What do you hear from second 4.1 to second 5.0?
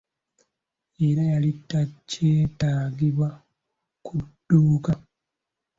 dduuka.